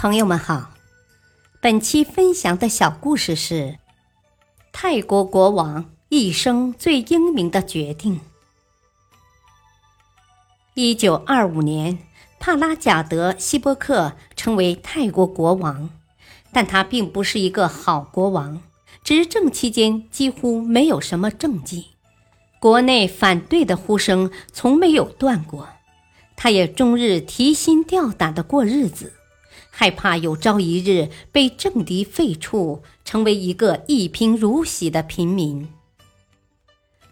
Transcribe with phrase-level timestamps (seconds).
[0.00, 0.70] 朋友们好，
[1.60, 3.80] 本期分享的小故事是
[4.70, 8.20] 泰国国王一生最英明的决定。
[10.74, 11.98] 一九二五年，
[12.38, 15.90] 帕拉贾德希波克成为泰国国王，
[16.52, 18.62] 但他并不是一个好国王，
[19.02, 21.86] 执政期间几乎没有什么政绩，
[22.60, 25.70] 国内反对的呼声从没有断过，
[26.36, 29.14] 他也终日提心吊胆的过日子。
[29.80, 35.68] 害怕有朝一日被政敌废黜，成为一个一贫如洗的平民。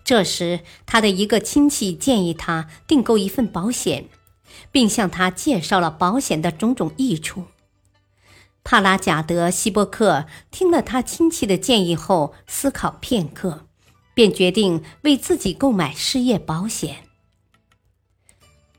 [0.02, 4.06] 这时，他的一个亲戚建议他订购一份保险，
[4.72, 7.44] 并向他介绍了保险的种种益处。
[8.64, 13.68] 帕拉贾德希波克听了他亲戚的建议后，思考片刻，
[14.12, 17.04] 便决定为自己购买失业保险。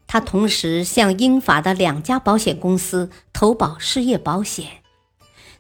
[0.10, 3.10] 他同时向英法的两家保险公司
[3.40, 4.82] 投保失业保险，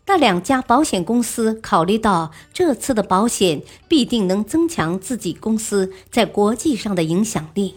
[0.07, 7.75] 那两家保险公司考虑到这次的保险必定能增强自己公司在国际上的影响力，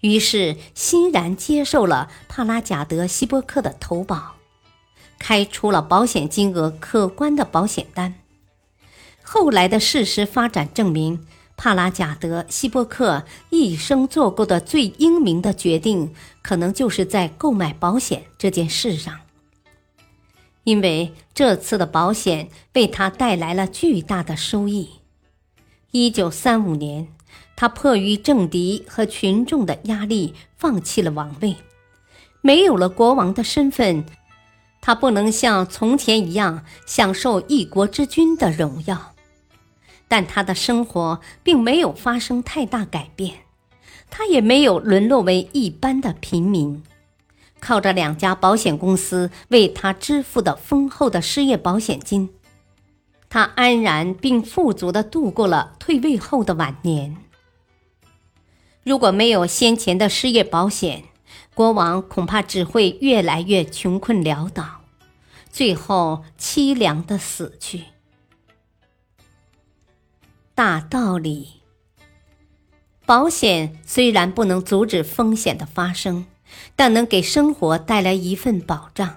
[0.00, 4.36] 于是欣然接受了帕拉贾德希波克的投保，
[5.18, 8.14] 开出了保险金额可观的保险单。
[9.22, 11.26] 后来的事实发展证明。
[11.62, 19.20] 帕拉贾德希波克一生做过的最英明的决定，可能就是在购买保险这件事上。
[20.64, 24.88] 因为这次的保险为他带来了巨大的收益。
[25.90, 27.08] 一九三五年，
[27.56, 31.56] 他迫于政敌和群众的压力，放弃了王位，
[32.40, 34.06] 没有了国王的身份，
[34.80, 39.14] 他不能像从前一样享受一国之君的荣耀。
[40.10, 43.42] 但他的生活并没有发生太大改变，
[44.10, 46.82] 他也没有沦落为一般的平民。
[47.60, 52.30] 靠着两家保险公司为他支付的丰厚的失业保险金，
[53.28, 57.16] 他安然并富足地度过了退位后的晚年。
[58.82, 61.04] 如果没有先前的失业保险，
[61.54, 64.80] 国王恐怕只会越来越穷困潦倒，
[65.52, 67.84] 最后凄凉地死去。
[70.60, 71.62] 大道理。
[73.06, 76.26] 保险虽然不能阻止风险的发生，
[76.76, 79.16] 但能给生活带来一份保障。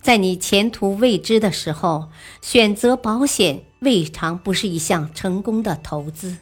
[0.00, 2.10] 在你前途未知的时候，
[2.42, 6.38] 选择保险未尝不是一项成功的投资。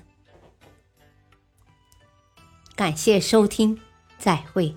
[2.75, 3.79] 感谢收听，
[4.17, 4.75] 再会。